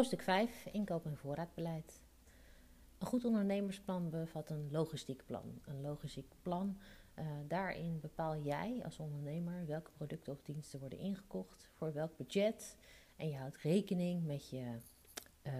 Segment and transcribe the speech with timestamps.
[0.00, 2.00] Hoofdstuk 5: Inkoop en voorraadbeleid.
[2.98, 5.60] Een goed ondernemersplan bevat een logistiek plan.
[5.64, 6.78] Een logistiek plan,
[7.18, 12.76] uh, daarin bepaal jij als ondernemer welke producten of diensten worden ingekocht, voor welk budget.
[13.16, 14.76] En je houdt rekening met je
[15.42, 15.52] uh,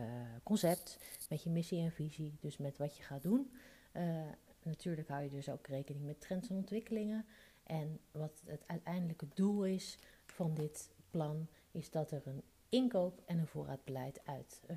[0.42, 0.98] concept,
[1.28, 3.52] met je missie en visie, dus met wat je gaat doen.
[3.92, 4.22] Uh,
[4.62, 7.26] natuurlijk hou je dus ook rekening met trends en ontwikkelingen.
[7.62, 13.38] En wat het uiteindelijke doel is van dit plan, is dat er een inkoop en
[13.38, 14.76] een voorraadbeleid uit uh,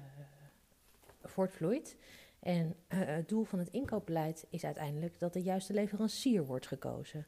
[1.24, 1.96] voortvloeit.
[2.40, 7.26] En uh, het doel van het inkoopbeleid is uiteindelijk dat de juiste leverancier wordt gekozen.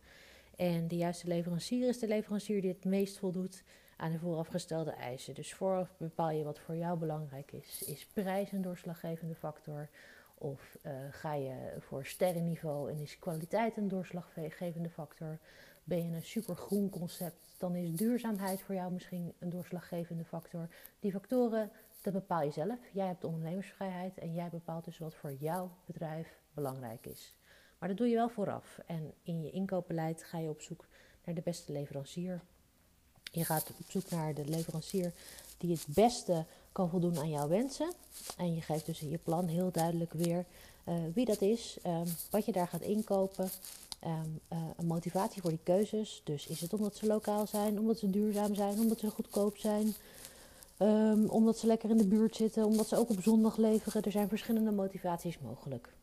[0.56, 3.64] En de juiste leverancier is de leverancier die het meest voldoet
[3.98, 5.34] aan de voorafgestelde eisen.
[5.34, 7.84] Dus vooraf bepaal je wat voor jou belangrijk is.
[7.84, 9.90] Is prijs een doorslaggevende factor?
[10.38, 15.40] Of uh, ga je voor sterrenniveau en is kwaliteit een doorslaggevende factor?
[15.88, 20.68] Ben je een supergroen concept, dan is duurzaamheid voor jou misschien een doorslaggevende factor.
[21.00, 22.80] Die factoren, dat bepaal je zelf.
[22.94, 27.36] Jij hebt ondernemersvrijheid en jij bepaalt dus wat voor jouw bedrijf belangrijk is.
[27.80, 28.80] Maar dat doe je wel vooraf.
[28.86, 30.86] En in je inkoopbeleid ga je op zoek
[31.24, 32.42] naar de beste leverancier.
[33.32, 35.14] Je gaat op zoek naar de leverancier
[35.58, 37.94] die het beste kan voldoen aan jouw wensen.
[38.38, 40.46] En je geeft dus in je plan heel duidelijk weer
[40.86, 43.50] uh, wie dat is, um, wat je daar gaat inkopen,
[44.06, 46.22] um, uh, een motivatie voor die keuzes.
[46.24, 49.94] Dus is het omdat ze lokaal zijn, omdat ze duurzaam zijn, omdat ze goedkoop zijn,
[50.80, 54.04] um, omdat ze lekker in de buurt zitten, omdat ze ook op zondag leveren.
[54.04, 55.94] Er zijn verschillende motivaties mogelijk.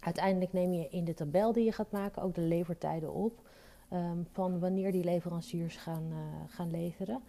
[0.00, 3.50] Uiteindelijk neem je in de tabel die je gaat maken ook de levertijden op.
[3.92, 7.22] Um, van wanneer die leveranciers gaan, uh, gaan leveren.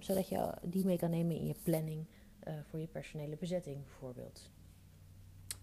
[0.00, 2.04] zodat je die mee kan nemen in je planning
[2.48, 4.50] uh, voor je personele bezetting bijvoorbeeld.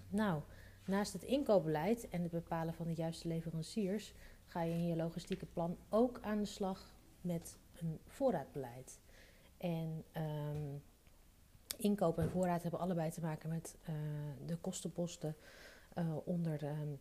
[0.09, 0.41] Nou,
[0.85, 4.13] Naast het inkoopbeleid en het bepalen van de juiste leveranciers
[4.45, 8.99] ga je in je logistieke plan ook aan de slag met een voorraadbeleid.
[9.57, 10.83] En um,
[11.77, 13.95] inkoop en voorraad hebben allebei te maken met uh,
[14.45, 15.35] de kostenposten
[15.97, 16.99] uh, onder de, um,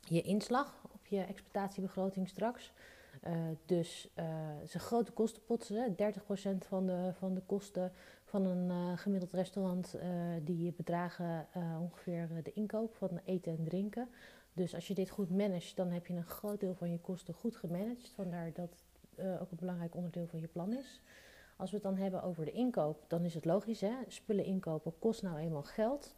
[0.00, 2.72] je inslag op je exploitatiebegroting straks.
[3.26, 3.32] Uh,
[3.66, 5.96] dus het is een grote kostenpotten.
[5.96, 7.92] 30% van de, van de kosten
[8.24, 10.02] van een uh, gemiddeld restaurant uh,
[10.42, 14.08] die bedragen uh, ongeveer de inkoop van eten en drinken.
[14.52, 17.34] Dus als je dit goed managt, dan heb je een groot deel van je kosten
[17.34, 18.12] goed gemanaged.
[18.14, 18.84] Vandaar dat
[19.40, 21.00] ook een belangrijk onderdeel van je plan is.
[21.56, 23.80] Als we het dan hebben over de inkoop, dan is het logisch.
[23.80, 23.92] Hè?
[24.08, 26.14] Spullen inkopen kost nou eenmaal geld.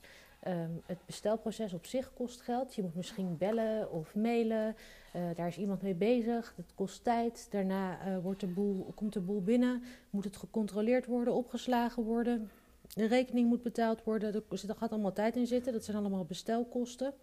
[0.47, 2.75] Um, het bestelproces op zich kost geld.
[2.75, 4.77] Je moet misschien bellen of mailen.
[5.17, 6.53] Uh, daar is iemand mee bezig.
[6.57, 7.47] Dat kost tijd.
[7.51, 9.83] Daarna uh, wordt de boel, komt de boel binnen.
[10.11, 12.51] Moet het gecontroleerd worden, opgeslagen worden.
[12.95, 14.35] De rekening moet betaald worden.
[14.35, 15.73] Er gaat allemaal tijd in zitten.
[15.73, 17.15] Dat zijn allemaal bestelkosten.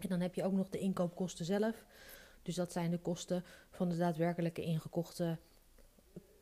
[0.00, 1.84] En dan heb je ook nog de inkoopkosten zelf.
[2.42, 5.38] Dus dat zijn de kosten van de daadwerkelijke ingekochte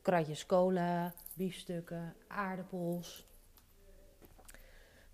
[0.03, 3.27] kratjes cola, biefstukken, aardappels,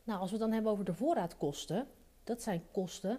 [0.08, 1.86] nou, als we het dan hebben over de voorraadkosten,
[2.24, 3.19] dat zijn kosten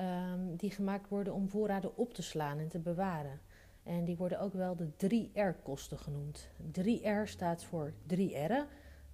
[0.00, 3.40] um, die gemaakt worden om voorraden op te slaan en te bewaren.
[3.82, 6.48] En die worden ook wel de 3R-kosten genoemd.
[6.80, 8.66] 3R staat voor 3 R'en,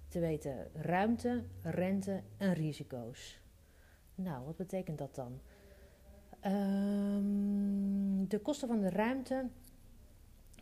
[0.07, 3.39] te weten ruimte, rente en risico's.
[4.15, 5.39] Nou, wat betekent dat dan?
[6.45, 9.47] Um, de kosten van de ruimte,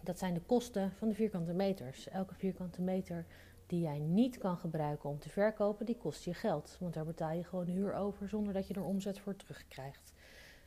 [0.02, 2.09] dat zijn de kosten van de vierkante meters.
[2.09, 3.25] Elke vierkante meter
[3.69, 6.78] die jij niet kan gebruiken om te verkopen, die kost je geld.
[6.80, 10.13] Want daar betaal je gewoon huur over zonder dat je er omzet voor terugkrijgt.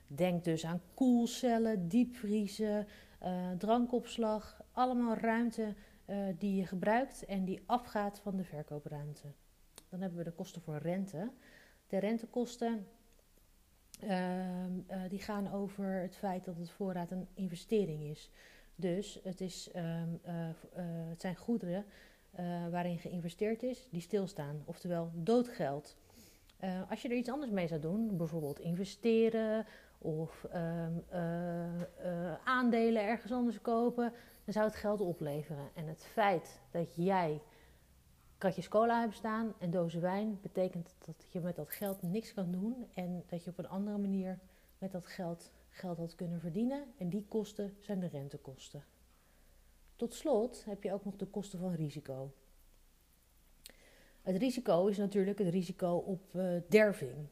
[0.06, 2.86] Denk dus aan koelcellen, diepvriezen,
[3.22, 4.62] uh, drankopslag.
[4.72, 5.74] Allemaal ruimte
[6.06, 9.32] uh, die je gebruikt en die afgaat van de verkoopruimte.
[9.88, 11.30] Dan hebben we de kosten voor rente.
[11.86, 12.86] De rentekosten
[14.04, 14.10] uh,
[15.08, 18.30] die gaan over het feit dat het voorraad een investering is.
[18.74, 20.08] Dus het, is, ehm,
[21.08, 21.84] het zijn goederen
[22.40, 24.62] uh, waarin geïnvesteerd is, die stilstaan.
[24.64, 25.96] Oftewel doodgeld.
[26.64, 29.66] Uh, als je er iets anders mee zou doen, bijvoorbeeld investeren
[29.98, 34.12] of um, uh, aandelen ergens anders kopen,
[34.44, 35.68] dan zou het geld opleveren.
[35.74, 37.42] En het feit dat jij
[38.38, 42.52] kratjes cola hebt staan en dozen wijn, betekent dat je met dat geld niks kan
[42.52, 44.38] doen en dat je op een andere manier
[44.78, 46.84] met dat geld geld had kunnen verdienen.
[46.98, 48.84] En die kosten zijn de rentekosten.
[50.02, 52.32] Tot slot heb je ook nog de kosten van risico.
[54.22, 57.26] Het risico is natuurlijk het risico op uh, derving.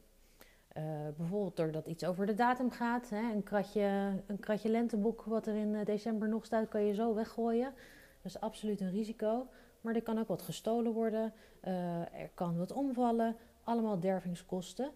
[0.76, 0.84] Uh,
[1.16, 3.10] bijvoorbeeld doordat iets over de datum gaat.
[3.10, 6.94] Hè, een, kratje, een kratje lenteboek wat er in uh, december nog staat, kan je
[6.94, 7.74] zo weggooien.
[8.22, 9.46] Dat is absoluut een risico.
[9.80, 11.32] Maar er kan ook wat gestolen worden.
[12.12, 13.36] er kan wat omvallen.
[13.64, 14.90] Allemaal dervingskosten.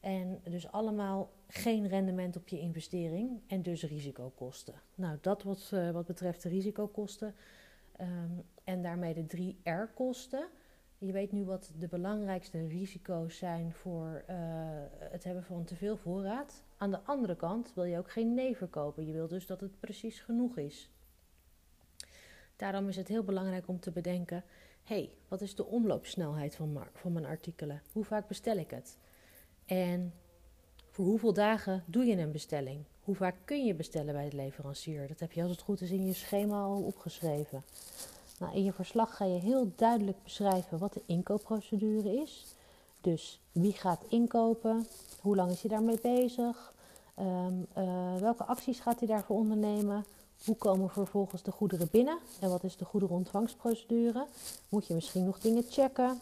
[0.00, 4.74] En dus allemaal geen rendement op je investering en dus risicokosten.
[4.94, 7.34] Nou, dat wat, uh, wat betreft de risicokosten.
[8.00, 10.48] Um, en daarmee de drie R-kosten.
[10.98, 14.36] Je weet nu wat de belangrijkste risico's zijn voor uh,
[14.98, 16.62] het hebben van te veel voorraad.
[16.76, 19.06] Aan de andere kant wil je ook geen nee verkopen.
[19.06, 20.90] Je wil dus dat het precies genoeg is.
[22.56, 24.44] Daarom is het heel belangrijk om te bedenken:
[24.82, 27.82] hé, hey, wat is de omloopsnelheid van, van mijn artikelen?
[27.92, 28.98] Hoe vaak bestel ik het?
[29.70, 30.12] En
[30.90, 32.84] voor hoeveel dagen doe je een bestelling?
[33.04, 35.08] Hoe vaak kun je bestellen bij de leverancier?
[35.08, 37.62] Dat heb je als het goed is in je schema al opgeschreven.
[38.38, 42.46] Nou, in je verslag ga je heel duidelijk beschrijven wat de inkoopprocedure is.
[43.00, 44.86] Dus wie gaat inkopen?
[45.20, 46.72] Hoe lang is hij daarmee bezig?
[47.14, 50.04] Ehm, eh, welke acties gaat hij daarvoor ondernemen?
[50.44, 52.18] Hoe komen vervolgens de goederen binnen?
[52.40, 54.26] En wat is de goederenontvangstprocedure?
[54.68, 56.18] Moet je misschien nog dingen checken?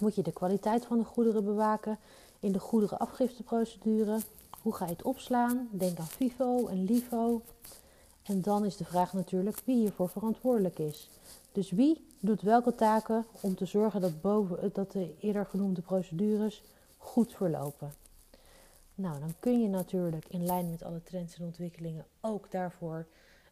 [0.00, 1.98] Moet je de kwaliteit van de goederen bewaken
[2.44, 4.18] in de goederenafgifteprocedure?
[4.62, 5.68] Hoe ga je het opslaan?
[5.70, 7.42] Denk aan FIFO en LIFO.
[8.22, 11.08] En dan is de vraag natuurlijk wie hiervoor verantwoordelijk is.
[11.52, 16.62] Dus wie doet welke taken om te zorgen dat, boven, dat de eerder genoemde procedures
[16.98, 17.92] goed verlopen.
[18.94, 23.06] Nou, dan kun je natuurlijk in lijn met alle trends en ontwikkelingen ook daarvoor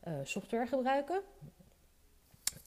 [0.09, 1.21] uh, software gebruiken.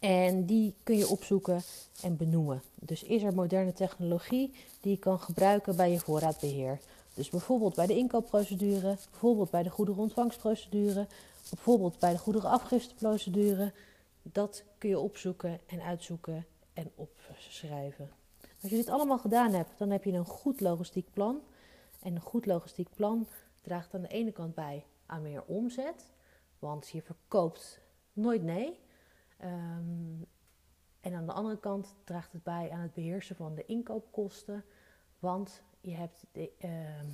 [0.05, 1.61] En die kun je opzoeken
[2.01, 2.61] en benoemen.
[2.75, 6.79] Dus is er moderne technologie die je kan gebruiken bij je voorraadbeheer?
[7.13, 11.07] Dus bijvoorbeeld bij de inkoopprocedure, bijvoorbeeld bij de goederenontvangstprocedure,
[11.49, 13.73] bijvoorbeeld bij de goederenafgifteprocedure.
[14.21, 18.09] Dat kun je opzoeken en uitzoeken en opschrijven.
[18.61, 21.41] Als je dit allemaal gedaan hebt, dan heb je een goed logistiek plan.
[22.01, 23.27] En een goed logistiek plan
[23.61, 26.13] draagt aan de ene kant bij aan meer omzet,
[26.59, 27.79] want je verkoopt
[28.13, 28.83] nooit nee.
[29.37, 30.23] Ehm,
[31.01, 34.65] en aan de andere kant draagt het bij aan het beheersen van de inkoopkosten,
[35.19, 37.05] want je hebt de ehm,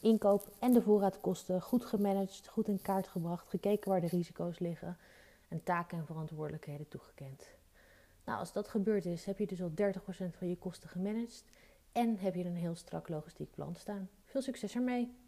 [0.00, 4.96] inkoop en de voorraadkosten goed gemanaged, goed in kaart gebracht, gekeken waar de risico's liggen
[5.48, 7.48] en taken en verantwoordelijkheden toegekend.
[8.24, 11.44] Nou, als dat gebeurd is, heb je dus al 30% van je kosten gemanaged
[11.92, 14.08] en heb je een heel strak logistiek plan staan.
[14.24, 15.21] Veel succes ermee!